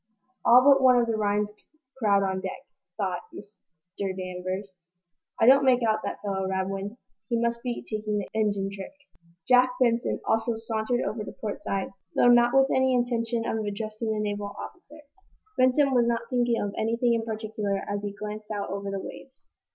[0.43, 1.51] "All but one of the Rhinds
[1.95, 2.65] crowd on deck,"
[2.97, 4.17] thought Mr.
[4.17, 4.71] Danvers.
[5.39, 6.97] "I don't make out that fellow, Radwin.
[7.29, 8.93] He must be taking the engine trick."
[9.47, 14.11] Jack Benson also sauntered over to port side, though not with any intention of addressing
[14.11, 15.01] the naval officer.
[15.55, 19.45] Benson was not thinking of anything in particular as he glanced out over the waves.